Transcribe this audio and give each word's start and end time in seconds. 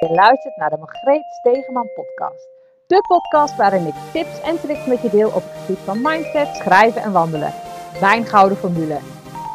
Je 0.00 0.08
luistert 0.10 0.56
naar 0.56 0.70
de 0.70 0.76
Margreet 0.76 1.24
Stegeman 1.38 1.88
podcast. 1.94 2.48
De 2.86 3.00
podcast 3.08 3.56
waarin 3.56 3.86
ik 3.86 3.94
tips 4.12 4.40
en 4.40 4.60
tricks 4.60 4.86
met 4.86 5.02
je 5.02 5.10
deel 5.10 5.28
op 5.28 5.42
het 5.42 5.52
gebied 5.60 5.78
van 5.84 6.00
mindset, 6.02 6.56
schrijven 6.56 7.02
en 7.02 7.12
wandelen. 7.12 7.54
Mijn 8.00 8.26
gouden 8.26 8.58
formule. 8.58 8.98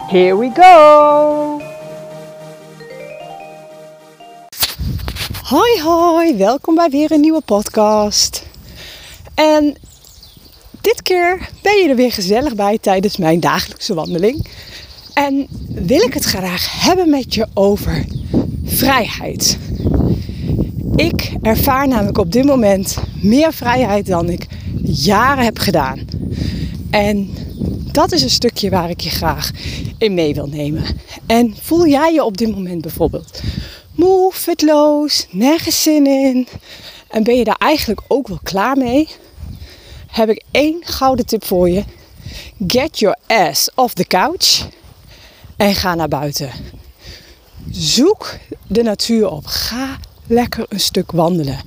Here 0.08 0.38
we 0.38 0.52
go! 0.54 1.60
Hoi 5.44 5.82
hoi, 5.82 6.38
welkom 6.38 6.76
bij 6.76 6.90
weer 6.90 7.12
een 7.12 7.22
nieuwe 7.22 7.42
podcast. 7.42 8.46
En 9.36 9.78
dit 10.82 11.02
keer 11.02 11.50
ben 11.62 11.78
je 11.78 11.90
er 11.90 11.96
weer 11.96 12.12
gezellig 12.12 12.56
bij 12.56 12.78
tijdens 12.78 13.18
mijn 13.18 13.40
dagelijkse 13.40 13.94
wandeling. 13.94 14.48
En 15.14 15.48
wil 15.68 16.02
ik 16.02 16.14
het 16.14 16.24
graag 16.24 16.84
hebben 16.84 17.10
met 17.10 17.34
je 17.34 17.48
over 17.54 18.06
vrijheid. 18.64 19.58
Ik 20.96 21.34
ervaar 21.42 21.88
namelijk 21.88 22.18
op 22.18 22.32
dit 22.32 22.46
moment 22.46 22.98
meer 23.22 23.54
vrijheid 23.54 24.06
dan 24.06 24.30
ik 24.30 24.48
jaren 24.84 25.44
heb 25.44 25.60
gedaan. 25.60 26.00
En 26.90 27.30
dat 27.92 28.12
is 28.12 28.24
een 28.24 28.30
stukje 28.30 28.70
waar 28.70 28.90
ik 28.90 29.00
je 29.00 29.10
graag 29.10 29.52
in 29.98 30.14
mee 30.14 30.34
wil 30.34 30.48
nemen. 30.48 30.84
En 31.26 31.56
voel 31.62 31.88
jij 31.88 32.14
je 32.14 32.24
op 32.24 32.38
dit 32.38 32.56
moment 32.56 32.82
bijvoorbeeld 32.82 33.42
moe, 33.96 34.32
fitloos, 34.34 35.28
nergens 35.30 35.84
zin 35.84 36.08
in 36.08 36.48
en 37.08 37.24
ben 37.24 37.38
je 37.38 37.44
daar 37.44 37.60
eigenlijk 37.60 38.02
ook 38.08 38.28
wel 38.28 38.40
klaar 38.44 38.78
mee? 38.78 39.08
Heb 40.08 40.30
ik 40.30 40.44
één 40.52 40.82
gouden 40.82 41.26
tip 41.26 41.46
voor 41.46 41.70
je. 41.70 41.84
Get 42.68 43.00
your 43.00 43.18
ass 43.28 43.70
off 43.76 43.94
the 43.94 44.06
couch 44.06 44.68
en 45.58 45.76
ga 45.76 45.96
naar 45.96 46.08
buiten. 46.08 46.52
Zoek 47.72 48.38
de 48.68 48.84
natuur 48.84 49.30
op. 49.30 49.46
Ga 49.46 49.98
lekker 50.32 50.66
een 50.70 50.80
stuk 50.80 51.12
wandelen. 51.12 51.60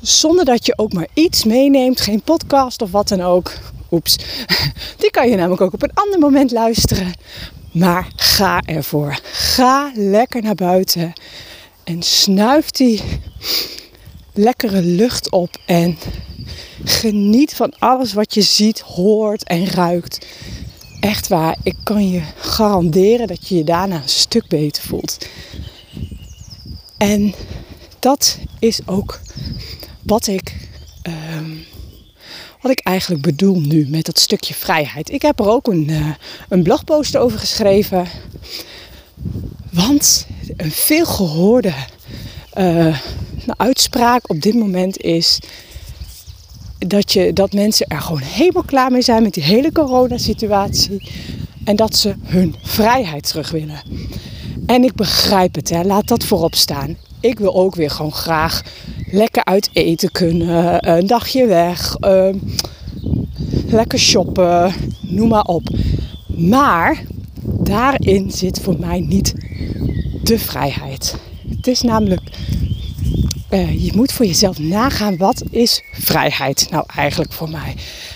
Zonder 0.00 0.44
dat 0.44 0.66
je 0.66 0.78
ook 0.78 0.92
maar 0.92 1.08
iets 1.14 1.44
meeneemt, 1.44 2.00
geen 2.00 2.22
podcast 2.22 2.82
of 2.82 2.90
wat 2.90 3.08
dan 3.08 3.20
ook. 3.20 3.52
Oeps, 3.90 4.16
die 5.00 5.10
kan 5.10 5.28
je 5.28 5.36
namelijk 5.36 5.60
ook 5.60 5.72
op 5.72 5.82
een 5.82 5.94
ander 5.94 6.18
moment 6.18 6.50
luisteren. 6.50 7.12
Maar 7.72 8.08
ga 8.16 8.60
ervoor. 8.60 9.18
Ga 9.32 9.92
lekker 9.94 10.42
naar 10.42 10.54
buiten 10.54 11.12
en 11.84 12.02
snuif 12.02 12.70
die 12.70 13.02
lekkere 14.32 14.82
lucht 14.82 15.30
op 15.30 15.56
en 15.66 15.98
geniet 16.84 17.54
van 17.54 17.72
alles 17.78 18.12
wat 18.12 18.34
je 18.34 18.42
ziet, 18.42 18.80
hoort 18.80 19.44
en 19.44 19.66
ruikt. 19.66 20.26
Echt 21.00 21.28
waar, 21.28 21.56
ik 21.62 21.76
kan 21.82 22.08
je 22.10 22.22
garanderen 22.36 23.26
dat 23.26 23.48
je 23.48 23.56
je 23.56 23.64
daarna 23.64 23.96
een 23.96 24.08
stuk 24.08 24.48
beter 24.48 24.82
voelt. 24.82 25.18
En 26.98 27.34
dat 27.98 28.38
is 28.58 28.80
ook 28.86 29.20
wat 30.02 30.26
ik, 30.26 30.56
ehm, 31.02 31.50
wat 32.60 32.70
ik 32.70 32.80
eigenlijk 32.80 33.22
bedoel 33.22 33.60
nu 33.60 33.86
met 33.88 34.04
dat 34.04 34.18
stukje 34.18 34.54
vrijheid. 34.54 35.10
Ik 35.10 35.22
heb 35.22 35.40
er 35.40 35.48
ook 35.48 35.66
een, 35.66 35.88
uh, 35.88 36.14
een 36.48 36.62
blogpost 36.62 37.16
over 37.16 37.38
geschreven. 37.38 38.06
Want 39.72 40.26
een 40.56 40.70
veelgehoorde 40.70 41.72
uh, 42.58 43.00
uitspraak 43.46 44.30
op 44.30 44.40
dit 44.40 44.54
moment 44.54 45.00
is 45.00 45.38
dat, 46.78 47.12
je, 47.12 47.32
dat 47.32 47.52
mensen 47.52 47.86
er 47.86 48.00
gewoon 48.00 48.22
helemaal 48.22 48.62
klaar 48.62 48.90
mee 48.90 49.02
zijn 49.02 49.22
met 49.22 49.34
die 49.34 49.42
hele 49.42 49.72
coronasituatie. 49.72 51.08
En 51.64 51.76
dat 51.76 51.96
ze 51.96 52.14
hun 52.22 52.54
vrijheid 52.62 53.28
terug 53.28 53.50
willen. 53.50 53.80
En 54.68 54.84
ik 54.84 54.94
begrijp 54.94 55.54
het, 55.54 55.68
hè. 55.70 55.82
laat 55.82 56.08
dat 56.08 56.24
voorop 56.24 56.54
staan. 56.54 56.96
Ik 57.20 57.38
wil 57.38 57.54
ook 57.54 57.74
weer 57.74 57.90
gewoon 57.90 58.12
graag 58.12 58.62
lekker 59.10 59.44
uit 59.44 59.70
eten 59.72 60.12
kunnen, 60.12 60.88
een 60.88 61.06
dagje 61.06 61.46
weg, 61.46 61.96
uh, 62.00 62.28
lekker 63.66 63.98
shoppen, 63.98 64.74
noem 65.00 65.28
maar 65.28 65.44
op. 65.44 65.68
Maar 66.26 67.04
daarin 67.60 68.30
zit 68.30 68.60
voor 68.60 68.78
mij 68.78 69.00
niet 69.00 69.34
de 70.22 70.38
vrijheid. 70.38 71.14
Het 71.56 71.66
is 71.66 71.82
namelijk, 71.82 72.22
uh, 73.50 73.84
je 73.84 73.92
moet 73.94 74.12
voor 74.12 74.26
jezelf 74.26 74.58
nagaan 74.58 75.16
wat 75.16 75.42
is 75.50 75.82
vrijheid 75.92 76.66
nou 76.70 76.84
eigenlijk 76.96 77.32
voor 77.32 77.50
mij. 77.50 77.74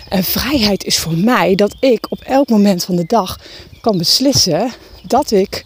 En 0.08 0.24
vrijheid 0.24 0.84
is 0.84 0.98
voor 0.98 1.16
mij 1.16 1.54
dat 1.54 1.74
ik 1.80 2.06
op 2.08 2.20
elk 2.20 2.48
moment 2.48 2.84
van 2.84 2.96
de 2.96 3.06
dag 3.06 3.38
kan 3.80 3.98
beslissen 3.98 4.72
dat 5.02 5.30
ik 5.30 5.64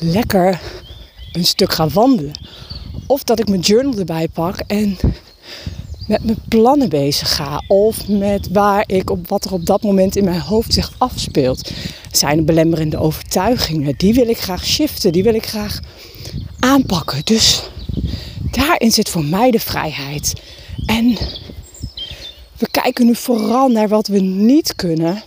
lekker 0.00 0.60
een 1.32 1.44
stuk 1.44 1.72
ga 1.72 1.88
wandelen. 1.88 2.32
Of 3.06 3.24
dat 3.24 3.38
ik 3.38 3.48
mijn 3.48 3.60
journal 3.60 3.98
erbij 3.98 4.28
pak 4.28 4.58
en 4.66 4.98
met 6.06 6.24
mijn 6.24 6.38
plannen 6.48 6.88
bezig 6.88 7.36
ga. 7.36 7.62
Of 7.68 8.08
met 8.08 8.48
waar 8.52 8.84
ik 8.86 9.10
op 9.10 9.28
wat 9.28 9.44
er 9.44 9.52
op 9.52 9.66
dat 9.66 9.82
moment 9.82 10.16
in 10.16 10.24
mijn 10.24 10.40
hoofd 10.40 10.72
zich 10.72 10.92
afspeelt. 10.98 11.70
Zijn 12.12 12.38
er 12.38 12.44
belemmerende 12.44 12.98
overtuigingen? 12.98 13.94
Die 13.96 14.14
wil 14.14 14.28
ik 14.28 14.38
graag 14.38 14.64
shiften, 14.64 15.12
die 15.12 15.22
wil 15.22 15.34
ik 15.34 15.46
graag 15.46 15.80
aanpakken. 16.58 17.20
Dus 17.24 17.62
daarin 18.50 18.92
zit 18.92 19.08
voor 19.08 19.24
mij 19.24 19.50
de 19.50 19.60
vrijheid. 19.60 20.32
En 20.86 21.16
we 22.58 22.68
kijken 22.70 23.06
nu 23.06 23.14
vooral 23.14 23.68
naar 23.68 23.88
wat 23.88 24.06
we 24.06 24.20
niet 24.20 24.74
kunnen. 24.74 25.22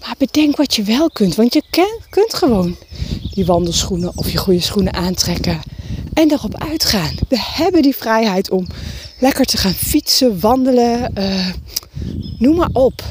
Maar 0.00 0.14
bedenk 0.18 0.56
wat 0.56 0.74
je 0.74 0.82
wel 0.82 1.10
kunt. 1.10 1.34
Want 1.34 1.54
je 1.54 1.62
kunt 2.10 2.34
gewoon 2.34 2.76
die 3.30 3.46
wandelschoenen 3.46 4.12
of 4.14 4.30
je 4.30 4.38
goede 4.38 4.60
schoenen 4.60 4.94
aantrekken. 4.94 5.60
En 6.14 6.30
erop 6.30 6.54
uitgaan. 6.58 7.14
We 7.28 7.36
hebben 7.40 7.82
die 7.82 7.96
vrijheid 7.96 8.50
om 8.50 8.66
lekker 9.18 9.44
te 9.44 9.56
gaan 9.56 9.72
fietsen, 9.72 10.40
wandelen. 10.40 11.12
Uh, 11.18 11.46
noem 12.38 12.56
maar 12.56 12.70
op. 12.72 13.02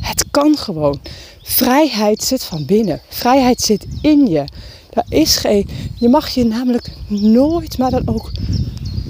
Het 0.00 0.24
kan 0.30 0.56
gewoon. 0.56 1.00
Vrijheid 1.42 2.22
zit 2.22 2.44
van 2.44 2.64
binnen. 2.64 3.00
Vrijheid 3.08 3.60
zit 3.60 3.86
in 4.00 4.26
je. 4.26 4.44
Daar 4.90 5.06
is 5.08 5.36
geen. 5.36 5.68
Je 5.98 6.08
mag 6.08 6.28
je 6.28 6.44
namelijk 6.44 6.90
nooit, 7.08 7.78
maar 7.78 7.90
dan 7.90 8.02
ook 8.08 8.30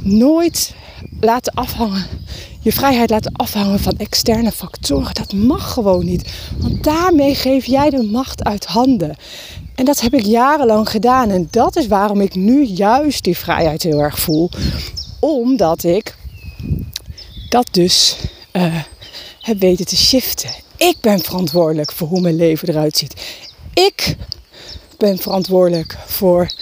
nooit 0.02 0.74
laten 1.20 1.54
afhangen. 1.54 2.06
Je 2.68 2.74
vrijheid 2.74 3.10
laten 3.10 3.32
afhangen 3.32 3.78
van 3.78 3.96
externe 3.96 4.52
factoren. 4.52 5.14
Dat 5.14 5.32
mag 5.32 5.72
gewoon 5.72 6.04
niet. 6.04 6.32
Want 6.58 6.84
daarmee 6.84 7.34
geef 7.34 7.64
jij 7.64 7.90
de 7.90 8.02
macht 8.02 8.44
uit 8.44 8.64
handen. 8.64 9.16
En 9.74 9.84
dat 9.84 10.00
heb 10.00 10.14
ik 10.14 10.24
jarenlang 10.24 10.90
gedaan. 10.90 11.30
En 11.30 11.48
dat 11.50 11.76
is 11.76 11.86
waarom 11.86 12.20
ik 12.20 12.34
nu 12.34 12.64
juist 12.64 13.24
die 13.24 13.36
vrijheid 13.36 13.82
heel 13.82 14.00
erg 14.00 14.18
voel. 14.18 14.50
Omdat 15.20 15.84
ik 15.84 16.16
dat 17.48 17.68
dus 17.70 18.16
uh, 18.52 18.82
heb 19.40 19.58
weten 19.58 19.86
te 19.86 19.96
shiften. 19.96 20.50
Ik 20.76 20.96
ben 21.00 21.20
verantwoordelijk 21.20 21.92
voor 21.92 22.08
hoe 22.08 22.20
mijn 22.20 22.36
leven 22.36 22.68
eruit 22.68 22.96
ziet. 22.96 23.14
Ik 23.74 24.16
ben 24.96 25.18
verantwoordelijk 25.18 25.98
voor 26.06 26.52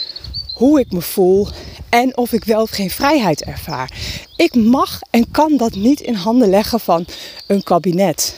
hoe 0.55 0.81
ik 0.81 0.93
me 0.93 1.01
voel 1.01 1.49
en 1.89 2.17
of 2.17 2.33
ik 2.33 2.45
wel 2.45 2.63
of 2.63 2.71
geen 2.71 2.91
vrijheid 2.91 3.45
ervaar. 3.45 3.91
Ik 4.37 4.55
mag 4.55 5.01
en 5.11 5.31
kan 5.31 5.57
dat 5.57 5.75
niet 5.75 6.01
in 6.01 6.15
handen 6.15 6.49
leggen 6.49 6.81
van 6.81 7.07
een 7.47 7.63
kabinet. 7.63 8.37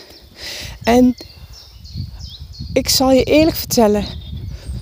En 0.82 1.16
ik 2.72 2.88
zal 2.88 3.12
je 3.12 3.24
eerlijk 3.24 3.56
vertellen, 3.56 4.04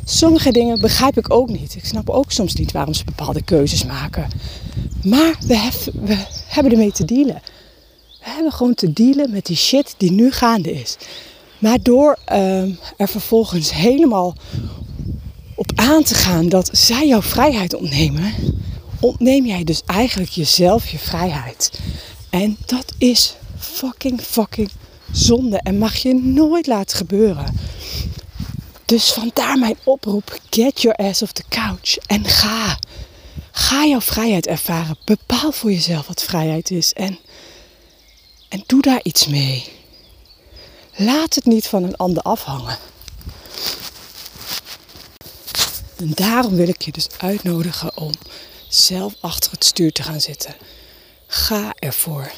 sommige 0.05 0.53
dingen 0.53 0.81
begrijp 0.81 1.19
ik 1.19 1.35
ook 1.35 1.49
niet. 1.49 1.75
Ik 1.75 1.85
snap 1.85 2.11
ook 2.11 2.33
soms 2.33 2.55
niet 2.55 2.73
waarom 2.73 2.95
ze 2.95 3.05
bepaalde 3.05 3.43
keuzes 3.43 3.85
maken. 3.85 4.29
Maar 5.03 5.35
we, 5.47 5.57
hef, 5.57 5.89
we 5.93 6.17
hebben 6.49 6.73
ermee 6.73 6.93
te 6.93 7.05
dealen. 7.05 7.43
We 8.21 8.33
hebben 8.33 8.53
gewoon 8.53 8.75
te 8.75 8.93
dealen 8.93 9.31
met 9.31 9.47
die 9.47 9.57
shit 9.57 9.95
die 9.97 10.13
nu 10.13 10.33
gaande 10.33 10.73
is. 10.73 10.97
Maar 11.59 11.83
door 11.83 12.19
uh, 12.33 12.63
er 12.97 13.09
vervolgens 13.09 13.73
helemaal 13.73 14.35
op 15.57 15.73
aan 15.75 16.03
te 16.03 16.15
gaan 16.15 16.49
dat 16.49 16.69
zij 16.73 17.07
jouw 17.07 17.23
vrijheid 17.23 17.75
ontnemen, 17.75 18.35
ontneem 19.01 19.47
jij 19.47 19.65
dus 19.65 19.83
eigenlijk 19.87 20.31
jezelf 20.31 20.89
je 20.89 20.99
vrijheid. 20.99 21.81
En 22.31 22.57
dat 22.67 22.93
is 22.99 23.35
fucking 23.59 24.21
fucking 24.21 24.71
zonde 25.13 25.61
en 25.63 25.79
mag 25.79 25.97
je 25.97 26.15
nooit 26.15 26.67
laten 26.67 26.97
gebeuren. 26.97 27.55
Dus 28.85 29.13
vandaar 29.13 29.59
mijn 29.59 29.77
oproep: 29.85 30.41
get 30.51 30.83
your 30.83 30.97
ass 30.97 31.23
off 31.23 31.33
the 31.33 31.45
couch 31.49 31.97
en 31.97 32.25
ga. 32.25 32.79
Ga 33.51 33.87
jouw 33.87 34.01
vrijheid 34.01 34.47
ervaren. 34.47 34.97
Bepaal 35.05 35.53
voor 35.53 35.73
jezelf 35.73 36.07
wat 36.07 36.23
vrijheid 36.23 36.71
is 36.71 36.93
en, 36.93 37.19
en 38.49 38.63
doe 38.67 38.83
daar 38.83 39.01
iets 39.03 39.27
mee. 39.27 39.65
Laat 40.97 41.35
het 41.35 41.45
niet 41.45 41.67
van 41.67 41.83
een 41.83 41.97
ander 41.97 42.23
afhangen. 42.23 42.79
En 45.97 46.13
daarom 46.15 46.57
wil 46.57 46.69
ik 46.69 46.83
je 46.83 46.93
dus 46.93 47.09
uitnodigen 47.19 47.97
om 47.97 48.11
zelf 48.69 49.15
achter 49.21 49.51
het 49.51 49.65
stuur 49.65 49.93
te 49.93 50.03
gaan 50.03 50.21
zitten. 50.21 50.55
Ga 51.27 51.73
ervoor. 51.79 52.31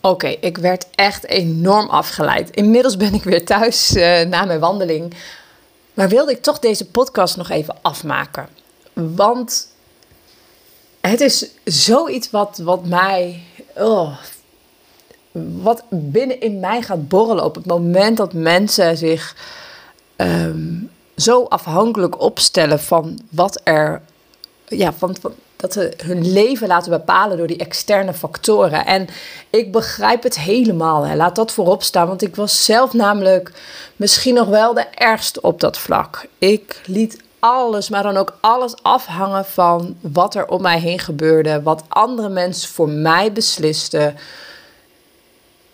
Oké, 0.00 0.26
ik 0.26 0.58
werd 0.58 0.86
echt 0.94 1.26
enorm 1.26 1.88
afgeleid. 1.88 2.50
Inmiddels 2.50 2.96
ben 2.96 3.14
ik 3.14 3.22
weer 3.22 3.44
thuis 3.44 3.96
uh, 3.96 4.20
na 4.20 4.44
mijn 4.44 4.60
wandeling. 4.60 5.14
Maar 5.94 6.08
wilde 6.08 6.32
ik 6.32 6.42
toch 6.42 6.58
deze 6.58 6.86
podcast 6.86 7.36
nog 7.36 7.50
even 7.50 7.76
afmaken. 7.82 8.48
Want 8.92 9.68
het 11.00 11.20
is 11.20 11.46
zoiets 11.64 12.30
wat, 12.30 12.58
wat 12.58 12.86
mij. 12.86 13.42
Oh, 13.76 14.16
wat 15.62 15.82
binnen 15.90 16.40
in 16.40 16.60
mij 16.60 16.82
gaat 16.82 17.08
borrelen 17.08 17.44
op 17.44 17.54
het 17.54 17.66
moment 17.66 18.16
dat 18.16 18.32
mensen 18.32 18.96
zich 18.96 19.34
ehm, 20.16 20.72
zo 21.16 21.42
afhankelijk 21.42 22.20
opstellen 22.20 22.80
van 22.80 23.18
wat 23.30 23.60
er. 23.64 24.02
Ja, 24.68 24.92
van, 24.92 25.16
dat 25.56 25.72
ze 25.72 25.92
hun 26.04 26.32
leven 26.32 26.68
laten 26.68 26.90
bepalen 26.90 27.36
door 27.36 27.46
die 27.46 27.56
externe 27.56 28.12
factoren. 28.12 28.86
En 28.86 29.08
ik 29.50 29.72
begrijp 29.72 30.22
het 30.22 30.38
helemaal. 30.38 31.06
Hè. 31.06 31.16
Laat 31.16 31.36
dat 31.36 31.52
voorop 31.52 31.82
staan. 31.82 32.06
Want 32.06 32.22
ik 32.22 32.36
was 32.36 32.64
zelf 32.64 32.92
namelijk 32.92 33.52
misschien 33.96 34.34
nog 34.34 34.48
wel 34.48 34.74
de 34.74 34.86
ergste 34.94 35.40
op 35.40 35.60
dat 35.60 35.78
vlak. 35.78 36.26
Ik 36.38 36.80
liet 36.86 37.22
alles, 37.38 37.88
maar 37.88 38.02
dan 38.02 38.16
ook 38.16 38.36
alles 38.40 38.74
afhangen 38.82 39.44
van 39.44 39.96
wat 40.00 40.34
er 40.34 40.46
om 40.46 40.62
mij 40.62 40.78
heen 40.78 40.98
gebeurde. 40.98 41.62
Wat 41.62 41.82
andere 41.88 42.28
mensen 42.28 42.70
voor 42.70 42.88
mij 42.88 43.32
beslisten. 43.32 44.16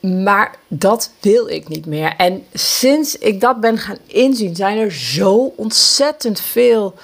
Maar 0.00 0.54
dat 0.68 1.10
wil 1.20 1.48
ik 1.48 1.68
niet 1.68 1.86
meer. 1.86 2.14
En 2.16 2.46
sinds 2.52 3.18
ik 3.18 3.40
dat 3.40 3.60
ben 3.60 3.78
gaan 3.78 3.98
inzien, 4.06 4.56
zijn 4.56 4.78
er 4.78 4.92
zo 4.92 5.52
ontzettend 5.56 6.40
veel 6.40 6.94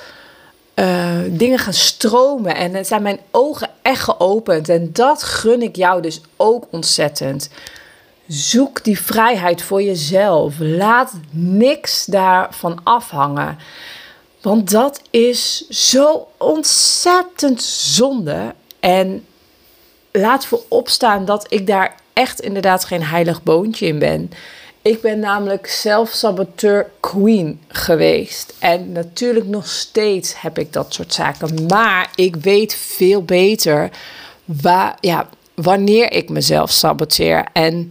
uh, 0.75 1.19
dingen 1.29 1.59
gaan 1.59 1.73
stromen. 1.73 2.57
En 2.57 2.75
het 2.75 2.87
zijn 2.87 3.03
mijn 3.03 3.21
ogen 3.31 3.71
echt 3.83 4.03
geopend. 4.03 4.69
En 4.69 4.91
dat 4.93 5.23
gun 5.23 5.63
ik 5.63 5.77
jou 5.77 6.03
dus 6.03 6.21
ook 6.37 6.65
ontzettend. 6.71 7.49
Zoek 8.27 8.85
die 8.85 9.01
vrijheid 9.01 9.63
voor 9.63 9.83
jezelf. 9.83 10.55
Laat 10.59 11.13
niks 11.31 12.05
daarvan 12.05 12.81
afhangen. 12.83 13.59
Want 14.41 14.71
dat 14.71 15.01
is 15.11 15.69
zo 15.69 16.27
ontzettend 16.37 17.63
zonde. 17.63 18.55
En 18.81 19.27
laat 20.13 20.47
voorop 20.47 20.89
staan 20.89 21.25
dat 21.25 21.47
ik 21.49 21.67
daar 21.67 21.95
echt 22.17 22.41
inderdaad 22.41 22.85
geen 22.85 23.03
heilig 23.03 23.43
boontje 23.43 23.87
in 23.87 23.99
ben. 23.99 24.31
Ik 24.83 25.01
ben 25.01 25.19
namelijk 25.19 25.67
zelfsaboteur 25.67 26.91
queen 27.01 27.61
geweest. 27.69 28.55
En 28.59 28.93
natuurlijk 28.93 29.47
nog 29.47 29.69
steeds 29.69 30.41
heb 30.41 30.59
ik 30.59 30.73
dat 30.73 30.95
soort 30.95 31.15
zaken. 31.15 31.67
Maar 31.67 32.11
ik 32.15 32.37
weet 32.37 32.75
veel 32.75 33.23
beter 33.23 33.91
waar, 34.45 34.97
ja, 35.01 35.29
wanneer 35.55 36.13
ik 36.13 36.29
mezelf 36.29 36.71
saboteer. 36.71 37.47
En 37.53 37.89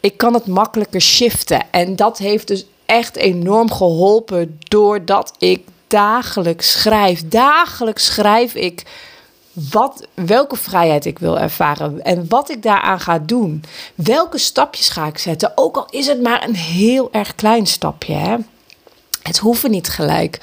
ik 0.00 0.16
kan 0.16 0.34
het 0.34 0.46
makkelijker 0.46 1.00
shiften. 1.00 1.62
En 1.70 1.96
dat 1.96 2.18
heeft 2.18 2.48
dus 2.48 2.66
echt 2.86 3.16
enorm 3.16 3.72
geholpen 3.72 4.58
doordat 4.58 5.34
ik 5.38 5.62
dagelijks 5.86 6.72
schrijf. 6.72 7.28
Dagelijks 7.28 8.04
schrijf 8.04 8.54
ik 8.54 8.82
wat, 9.54 10.06
welke 10.14 10.56
vrijheid 10.56 11.04
ik 11.04 11.18
wil 11.18 11.38
ervaren 11.38 12.02
en 12.04 12.28
wat 12.28 12.50
ik 12.50 12.62
daaraan 12.62 13.00
ga 13.00 13.18
doen. 13.18 13.64
Welke 13.94 14.38
stapjes 14.38 14.88
ga 14.88 15.06
ik 15.06 15.18
zetten, 15.18 15.52
ook 15.54 15.76
al 15.76 15.86
is 15.90 16.06
het 16.06 16.22
maar 16.22 16.44
een 16.44 16.56
heel 16.56 17.08
erg 17.12 17.34
klein 17.34 17.66
stapje. 17.66 18.14
Hè? 18.14 18.36
Het 19.22 19.38
hoeven 19.38 19.70
niet 19.70 19.88
gelijk 19.88 20.40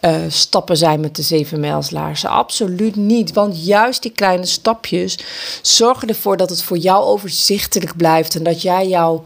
uh, 0.00 0.16
stappen 0.28 0.76
zijn 0.76 1.00
met 1.00 1.16
de 1.16 1.22
zeven 1.22 1.60
mijlslaarzen. 1.60 2.30
Absoluut 2.30 2.96
niet. 2.96 3.32
Want 3.32 3.64
juist 3.64 4.02
die 4.02 4.10
kleine 4.10 4.46
stapjes 4.46 5.18
zorgen 5.62 6.08
ervoor 6.08 6.36
dat 6.36 6.50
het 6.50 6.62
voor 6.62 6.76
jou 6.76 7.04
overzichtelijk 7.04 7.96
blijft 7.96 8.34
en 8.34 8.42
dat 8.42 8.62
jij 8.62 8.88
jouw 8.88 9.22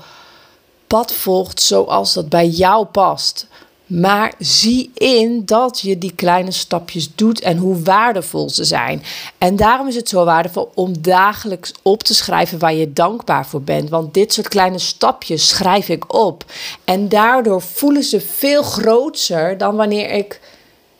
pad 0.86 1.12
volgt 1.12 1.62
zoals 1.62 2.12
dat 2.12 2.28
bij 2.28 2.48
jou 2.48 2.84
past. 2.84 3.46
Maar 3.86 4.34
zie 4.38 4.90
in 4.94 5.42
dat 5.44 5.80
je 5.80 5.98
die 5.98 6.12
kleine 6.14 6.50
stapjes 6.50 7.14
doet 7.14 7.40
en 7.40 7.56
hoe 7.56 7.82
waardevol 7.82 8.50
ze 8.50 8.64
zijn. 8.64 9.02
En 9.38 9.56
daarom 9.56 9.88
is 9.88 9.94
het 9.94 10.08
zo 10.08 10.24
waardevol 10.24 10.70
om 10.74 11.02
dagelijks 11.02 11.72
op 11.82 12.02
te 12.02 12.14
schrijven 12.14 12.58
waar 12.58 12.74
je 12.74 12.92
dankbaar 12.92 13.46
voor 13.46 13.62
bent. 13.62 13.88
Want 13.88 14.14
dit 14.14 14.32
soort 14.32 14.48
kleine 14.48 14.78
stapjes 14.78 15.48
schrijf 15.48 15.88
ik 15.88 16.14
op. 16.14 16.44
En 16.84 17.08
daardoor 17.08 17.62
voelen 17.62 18.02
ze 18.02 18.20
veel 18.20 18.62
groter 18.62 19.58
dan 19.58 19.76
wanneer 19.76 20.10
ik 20.10 20.40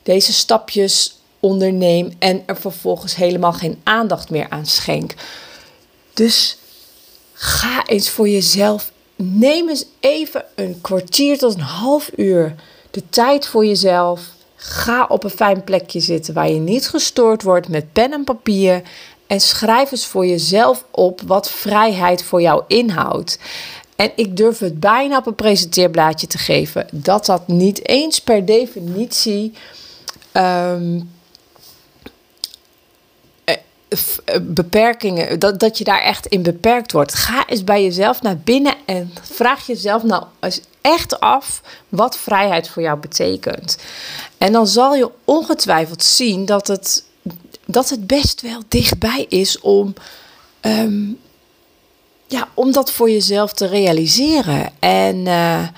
deze 0.03 0.33
stapjes 0.33 1.17
onderneem 1.41 2.13
en 2.19 2.43
er 2.47 2.57
vervolgens 2.57 3.17
helemaal 3.17 3.53
geen 3.53 3.81
aandacht 3.83 4.31
meer 4.31 4.47
aan 4.49 4.67
schenk. 4.67 5.15
Dus 6.15 6.59
ga 7.33 7.87
eens 7.87 8.09
voor 8.11 8.29
jezelf. 8.29 8.93
Neem 9.17 9.69
eens 9.69 9.85
even 10.01 10.45
een 10.55 10.79
kwartier 10.81 11.39
tot 11.39 11.55
een 11.55 11.61
half 11.61 12.11
uur 12.17 12.55
de 12.97 13.09
tijd 13.11 13.47
voor 13.47 13.67
jezelf. 13.67 14.21
Ga 14.55 15.07
op 15.09 15.25
een 15.25 15.31
fijn 15.31 15.65
plekje 15.65 16.01
zitten 16.01 16.35
waar 16.35 16.49
je 16.49 16.59
niet 16.59 16.89
gestoord 16.89 17.43
wordt 17.43 17.69
met 17.69 17.93
pen 17.93 18.13
en 18.13 18.25
papier. 18.25 18.83
En 19.27 19.41
schrijf 19.41 19.93
eens 19.93 20.07
voor 20.07 20.27
jezelf 20.27 20.85
op 20.91 21.21
wat 21.27 21.51
vrijheid 21.51 22.23
voor 22.23 22.41
jou 22.41 22.63
inhoudt. 22.67 23.39
En 23.97 24.11
ik 24.15 24.37
durf 24.37 24.59
het 24.59 24.81
bijna 24.81 25.17
op 25.17 25.27
een 25.27 25.35
presenteerblaadje 25.35 26.27
te 26.27 26.39
geven 26.39 26.87
dat 26.93 27.27
dat 27.27 27.49
niet 27.49 27.89
eens 27.89 28.21
per 28.21 28.45
definitie 28.45 29.53
ehm, 30.33 31.01
eh, 33.45 33.57
beperkingen, 34.43 35.39
dat, 35.39 35.61
dat 35.61 35.79
je 35.79 35.85
daar 35.85 36.03
echt 36.03 36.27
in 36.27 36.43
beperkt 36.43 36.93
wordt. 36.93 37.15
Ga 37.15 37.49
eens 37.49 37.65
bij 37.65 37.83
jezelf 37.83 38.23
naar 38.23 38.39
binnen 38.39 38.75
en 38.85 39.13
vraag 39.23 39.67
jezelf 39.67 40.03
nou 40.03 40.25
eens 40.41 40.61
echt 40.87 41.21
af 41.21 41.63
wat 41.89 42.19
vrijheid 42.19 42.69
voor 42.69 42.83
jou 42.83 42.99
betekent. 42.99 43.77
En 44.39 44.53
dan 44.53 44.67
zal 44.67 44.95
je 44.95 45.11
ongetwijfeld 45.25 46.05
zien 46.05 46.45
dat 46.45 46.67
het, 46.67 47.05
dat 47.65 47.89
het 47.89 48.07
best 48.07 48.41
wel 48.41 48.63
dichtbij 48.69 49.27
is 49.29 49.61
om, 49.61 49.95
um, 50.61 51.19
ja, 52.27 52.49
om 52.55 52.73
dat 52.73 52.93
voor 52.93 53.11
jezelf 53.11 53.53
te 53.53 53.67
realiseren. 53.67 54.73
En 54.79 55.17
uh, 55.17 55.69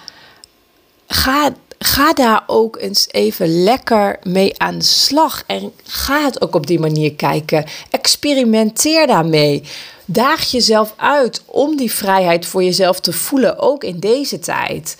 ga 1.06 1.52
ga 1.78 2.12
daar 2.12 2.44
ook 2.46 2.76
eens 2.80 3.06
even 3.10 3.62
lekker 3.62 4.18
mee 4.22 4.58
aan 4.58 4.78
de 4.78 4.84
slag. 4.84 5.44
En 5.46 5.72
ga 5.84 6.24
het 6.24 6.42
ook 6.42 6.54
op 6.54 6.66
die 6.66 6.80
manier 6.80 7.14
kijken. 7.14 7.64
Experimenteer 7.90 9.06
daarmee. 9.06 9.62
Daag 10.04 10.50
jezelf 10.50 10.94
uit 10.96 11.42
om 11.44 11.76
die 11.76 11.92
vrijheid 11.92 12.46
voor 12.46 12.62
jezelf 12.62 13.00
te 13.00 13.12
voelen, 13.12 13.58
ook 13.58 13.84
in 13.84 13.98
deze 13.98 14.38
tijd. 14.38 14.96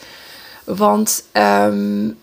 Want 0.65 1.25
um, 1.33 2.19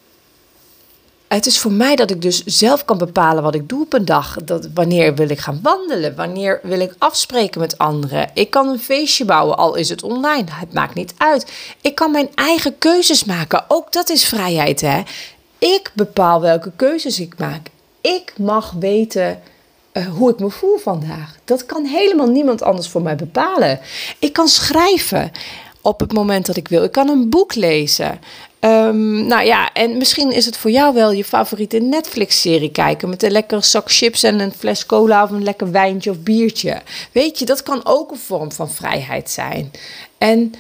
het 1.36 1.46
is 1.46 1.60
voor 1.60 1.72
mij 1.72 1.96
dat 1.96 2.12
ik 2.12 2.22
dus 2.22 2.44
zelf 2.44 2.86
kan 2.86 2.98
bepalen 2.98 3.44
wat 3.44 3.56
ik 3.56 3.70
doe 3.70 3.84
op 3.84 3.94
een 3.94 4.06
dag. 4.06 4.38
Dat, 4.44 4.68
wanneer 4.74 5.16
wil 5.16 5.30
ik 5.30 5.40
gaan 5.40 5.60
wandelen? 5.62 6.16
Wanneer 6.16 6.60
wil 6.64 6.80
ik 6.80 6.96
afspreken 6.98 7.62
met 7.62 7.78
anderen? 7.78 8.30
Ik 8.34 8.50
kan 8.50 8.68
een 8.68 8.80
feestje 8.80 9.26
bouwen, 9.26 9.58
al 9.58 9.76
is 9.76 9.90
het 9.90 10.04
online. 10.04 10.46
Het 10.52 10.74
maakt 10.74 10.96
niet 10.96 11.14
uit. 11.18 11.52
Ik 11.82 11.96
kan 11.96 12.12
mijn 12.12 12.30
eigen 12.36 12.78
keuzes 12.78 13.24
maken. 13.24 13.66
Ook 13.68 13.92
dat 13.92 14.10
is 14.10 14.26
vrijheid, 14.26 14.82
hè? 14.82 15.02
Ik 15.58 15.92
bepaal 15.94 16.42
welke 16.42 16.72
keuzes 16.76 17.20
ik 17.20 17.38
maak. 17.38 17.68
Ik 18.02 18.34
mag 18.38 18.72
weten 18.72 19.42
uh, 19.94 20.08
hoe 20.08 20.30
ik 20.30 20.40
me 20.40 20.50
voel 20.50 20.78
vandaag. 20.78 21.36
Dat 21.46 21.66
kan 21.66 21.86
helemaal 21.86 22.28
niemand 22.28 22.62
anders 22.62 22.88
voor 22.88 23.02
mij 23.02 23.16
bepalen. 23.16 23.80
Ik 24.20 24.34
kan 24.34 24.48
schrijven 24.48 25.32
op 25.86 26.00
het 26.00 26.14
moment 26.14 26.46
dat 26.46 26.58
ik 26.58 26.68
wil. 26.68 26.84
Ik 26.84 26.92
kan 26.92 27.10
een 27.10 27.30
boek 27.30 27.56
lezen. 27.56 28.20
Um, 28.60 29.28
nou 29.28 29.46
ja, 29.46 29.74
en 29.74 29.98
misschien 29.98 30.32
is 30.32 30.46
het 30.46 30.58
voor 30.58 30.72
jou 30.72 30.94
wel 30.94 31.12
je 31.12 31.24
favoriete 31.24 31.78
Netflix-serie 31.78 32.72
kijken. 32.72 33.10
Met 33.10 33.24
een 33.24 33.32
lekkere 33.32 33.64
zak 33.64 33.92
chips 33.92 34.24
en 34.24 34.40
een 34.40 34.52
fles 34.52 34.86
cola 34.86 35.24
of 35.24 35.30
een 35.30 35.44
lekker 35.44 35.72
wijntje 35.72 36.10
of 36.10 36.20
biertje. 36.20 36.82
Weet 37.12 37.40
je, 37.40 37.46
dat 37.46 37.64
kan 37.64 37.82
ook 37.84 38.12
een 38.12 38.18
vorm 38.18 38.52
van 38.52 38.72
vrijheid 38.72 39.30
zijn. 39.30 39.72
En 40.18 40.54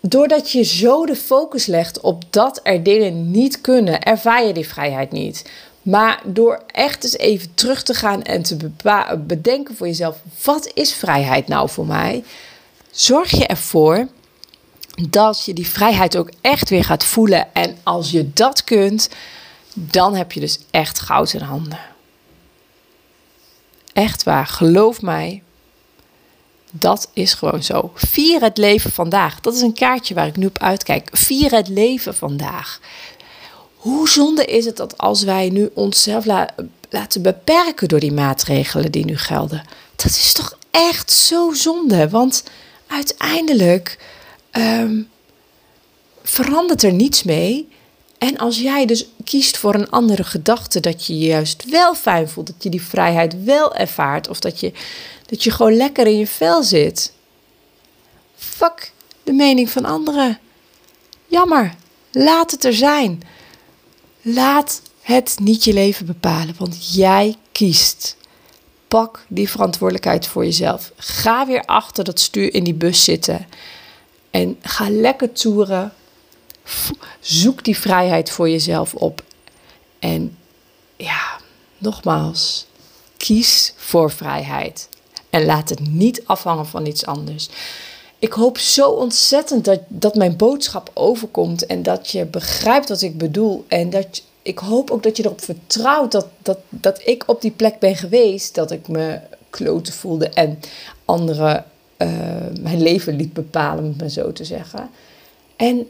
doordat 0.00 0.50
je 0.50 0.62
zo 0.62 1.06
de 1.06 1.16
focus 1.16 1.66
legt 1.66 2.00
op 2.00 2.22
dat 2.30 2.60
er 2.62 2.82
dingen 2.82 3.30
niet 3.30 3.60
kunnen, 3.60 4.02
ervaar 4.02 4.46
je 4.46 4.52
die 4.52 4.68
vrijheid 4.68 5.12
niet. 5.12 5.50
Maar 5.82 6.22
door 6.24 6.62
echt 6.66 7.04
eens 7.04 7.18
even 7.18 7.54
terug 7.54 7.82
te 7.82 7.94
gaan 7.94 8.22
en 8.22 8.42
te 8.42 8.56
bedenken 9.26 9.76
voor 9.76 9.86
jezelf: 9.86 10.16
wat 10.44 10.70
is 10.74 10.94
vrijheid 10.94 11.48
nou 11.48 11.68
voor 11.68 11.86
mij? 11.86 12.24
Zorg 12.90 13.30
je 13.30 13.46
ervoor 13.46 14.08
dat 15.10 15.44
je 15.44 15.52
die 15.52 15.66
vrijheid 15.66 16.16
ook 16.16 16.30
echt 16.40 16.68
weer 16.68 16.84
gaat 16.84 17.04
voelen. 17.04 17.54
En 17.54 17.78
als 17.82 18.10
je 18.10 18.32
dat 18.32 18.64
kunt, 18.64 19.08
dan 19.74 20.14
heb 20.14 20.32
je 20.32 20.40
dus 20.40 20.58
echt 20.70 21.00
goud 21.00 21.32
in 21.32 21.40
handen. 21.40 21.78
Echt 23.92 24.22
waar, 24.22 24.46
geloof 24.46 25.02
mij. 25.02 25.42
Dat 26.70 27.10
is 27.12 27.34
gewoon 27.34 27.62
zo. 27.62 27.90
Vier 27.94 28.40
het 28.40 28.56
leven 28.56 28.92
vandaag. 28.92 29.40
Dat 29.40 29.54
is 29.54 29.60
een 29.60 29.74
kaartje 29.74 30.14
waar 30.14 30.26
ik 30.26 30.36
nu 30.36 30.46
op 30.46 30.58
uitkijk. 30.58 31.08
Vier 31.12 31.50
het 31.50 31.68
leven 31.68 32.14
vandaag. 32.14 32.80
Hoe 33.76 34.08
zonde 34.08 34.44
is 34.44 34.64
het 34.64 34.76
dat 34.76 34.98
als 34.98 35.22
wij 35.22 35.48
nu 35.48 35.70
onszelf 35.74 36.24
laten 36.90 37.22
beperken 37.22 37.88
door 37.88 38.00
die 38.00 38.12
maatregelen 38.12 38.92
die 38.92 39.04
nu 39.04 39.16
gelden? 39.16 39.62
Dat 39.96 40.10
is 40.10 40.32
toch 40.32 40.58
echt 40.70 41.12
zo 41.12 41.52
zonde. 41.52 42.08
Want 42.08 42.44
uiteindelijk 42.86 43.98
um, 44.58 45.08
verandert 46.22 46.82
er 46.82 46.92
niets 46.92 47.22
mee. 47.22 47.68
En 48.18 48.38
als 48.38 48.58
jij 48.58 48.86
dus 48.86 49.06
kiest 49.24 49.56
voor 49.56 49.74
een 49.74 49.90
andere 49.90 50.24
gedachte, 50.24 50.80
dat 50.80 51.06
je 51.06 51.18
je 51.18 51.26
juist 51.26 51.64
wel 51.70 51.94
fijn 51.94 52.28
voelt, 52.28 52.46
dat 52.46 52.62
je 52.62 52.68
die 52.68 52.82
vrijheid 52.82 53.44
wel 53.44 53.74
ervaart, 53.74 54.28
of 54.28 54.40
dat 54.40 54.60
je, 54.60 54.72
dat 55.26 55.44
je 55.44 55.50
gewoon 55.50 55.76
lekker 55.76 56.06
in 56.06 56.18
je 56.18 56.26
vel 56.26 56.62
zit. 56.62 57.12
Fuck 58.36 58.92
de 59.22 59.32
mening 59.32 59.70
van 59.70 59.84
anderen. 59.84 60.38
Jammer, 61.26 61.74
laat 62.12 62.50
het 62.50 62.64
er 62.64 62.74
zijn. 62.74 63.22
Laat 64.22 64.82
het 65.00 65.36
niet 65.40 65.64
je 65.64 65.72
leven 65.72 66.06
bepalen, 66.06 66.54
want 66.58 66.94
jij 66.94 67.36
kiest. 67.52 68.16
Pak 68.88 69.24
die 69.28 69.50
verantwoordelijkheid 69.50 70.26
voor 70.26 70.44
jezelf. 70.44 70.92
Ga 70.96 71.46
weer 71.46 71.64
achter 71.64 72.04
dat 72.04 72.20
stuur 72.20 72.54
in 72.54 72.64
die 72.64 72.74
bus 72.74 73.04
zitten. 73.04 73.46
En 74.30 74.56
ga 74.62 74.90
lekker 74.90 75.32
toeren. 75.32 75.92
Zoek 77.20 77.64
die 77.64 77.78
vrijheid 77.78 78.30
voor 78.30 78.48
jezelf 78.48 78.94
op. 78.94 79.22
En 79.98 80.36
ja, 80.96 81.38
nogmaals, 81.78 82.66
kies 83.16 83.72
voor 83.76 84.10
vrijheid. 84.10 84.88
En 85.30 85.44
laat 85.44 85.68
het 85.68 85.80
niet 85.88 86.22
afhangen 86.26 86.66
van 86.66 86.86
iets 86.86 87.06
anders. 87.06 87.48
Ik 88.18 88.32
hoop 88.32 88.58
zo 88.58 88.90
ontzettend 88.90 89.64
dat, 89.64 89.80
dat 89.88 90.14
mijn 90.14 90.36
boodschap 90.36 90.90
overkomt 90.94 91.66
en 91.66 91.82
dat 91.82 92.10
je 92.10 92.24
begrijpt 92.24 92.88
wat 92.88 93.02
ik 93.02 93.18
bedoel. 93.18 93.64
En 93.68 93.90
dat 93.90 94.22
ik 94.42 94.58
hoop 94.58 94.90
ook 94.90 95.02
dat 95.02 95.16
je 95.16 95.24
erop 95.24 95.40
vertrouwt 95.40 96.12
dat, 96.12 96.26
dat, 96.42 96.58
dat 96.68 97.00
ik 97.04 97.22
op 97.26 97.40
die 97.40 97.50
plek 97.50 97.78
ben 97.78 97.96
geweest, 97.96 98.54
dat 98.54 98.70
ik 98.70 98.88
me 98.88 99.20
kloten 99.50 99.92
voelde 99.92 100.28
en 100.28 100.60
anderen 101.04 101.64
uh, 101.98 102.08
mijn 102.60 102.82
leven 102.82 103.16
liet 103.16 103.32
bepalen, 103.32 103.84
om 103.84 103.88
het 103.90 104.00
maar 104.00 104.08
zo 104.08 104.32
te 104.32 104.44
zeggen. 104.44 104.90
En 105.56 105.88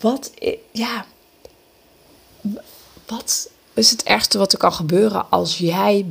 wat, 0.00 0.32
ja, 0.70 1.04
wat 3.06 3.50
is 3.74 3.90
het 3.90 4.02
ergste 4.02 4.38
wat 4.38 4.52
er 4.52 4.58
kan 4.58 4.72
gebeuren 4.72 5.30
als 5.30 5.58
jij, 5.58 6.06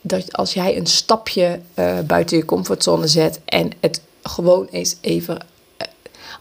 dat, 0.00 0.32
als 0.32 0.54
jij 0.54 0.76
een 0.76 0.86
stapje 0.86 1.60
uh, 1.74 2.00
buiten 2.00 2.36
je 2.36 2.44
comfortzone 2.44 3.06
zet 3.06 3.40
en 3.44 3.70
het 3.80 4.00
gewoon 4.22 4.66
eens 4.70 4.96
even 5.00 5.34
uh, 5.36 5.86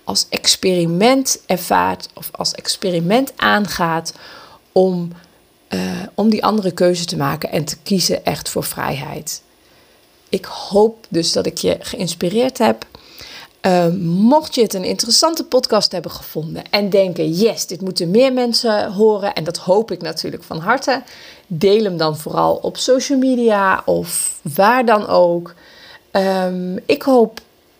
als 0.03 0.25
experiment 0.29 1.39
ervaart 1.45 2.09
of 2.13 2.29
als 2.31 2.51
experiment 2.51 3.33
aangaat 3.35 4.13
om, 4.71 5.11
om 6.13 6.29
die 6.29 6.43
andere 6.43 6.71
keuze 6.71 7.05
te 7.05 7.17
maken 7.17 7.51
en 7.51 7.65
te 7.65 7.77
kiezen 7.83 8.25
echt 8.25 8.49
voor 8.49 8.63
vrijheid. 8.63 9.43
Ik 10.35 10.45
hoop 10.45 11.05
dus 11.09 11.31
dat 11.31 11.45
ik 11.45 11.57
je 11.57 11.77
geïnspireerd 11.79 12.57
heb. 12.57 12.85
Uh, 13.61 13.87
mocht 14.03 14.55
je 14.55 14.61
het 14.61 14.73
een 14.73 14.83
interessante 14.83 15.45
podcast 15.45 15.91
hebben 15.91 16.11
gevonden 16.11 16.63
en 16.69 16.89
denken: 16.89 17.31
yes, 17.31 17.67
dit 17.67 17.81
moeten 17.81 18.11
meer 18.11 18.33
mensen 18.33 18.91
horen, 18.91 19.33
en 19.33 19.43
dat 19.43 19.57
hoop 19.57 19.91
ik 19.91 20.01
natuurlijk 20.01 20.43
van 20.43 20.59
harte, 20.59 21.03
deel 21.47 21.83
hem 21.83 21.97
dan 21.97 22.17
vooral 22.17 22.55
op 22.55 22.77
social 22.77 23.17
media 23.17 23.81
of 23.85 24.39
waar 24.41 24.85
dan 24.85 25.07
ook. 25.07 25.53
Um, 26.11 26.79
ik 26.85 27.01
hoop, 27.01 27.39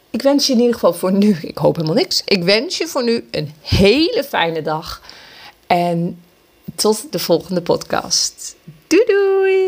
ik 0.10 0.22
wens 0.22 0.48
je 0.48 0.54
in 0.54 0.60
ieder 0.60 0.74
geval 0.74 0.94
voor 0.94 1.12
nu, 1.12 1.38
ik 1.42 1.58
hoop 1.58 1.76
helemaal 1.76 1.98
niks. 1.98 2.22
Ik 2.26 2.44
wens 2.44 2.78
je 2.78 2.88
voor 2.88 3.04
nu 3.04 3.28
een 3.32 3.54
hele 3.62 4.24
fijne 4.28 4.62
dag 4.62 5.02
en 5.68 6.20
tot 6.76 7.12
de 7.12 7.20
volgende 7.20 7.62
podcast. 7.62 8.56
Doei 8.88 9.04
doei! 9.06 9.65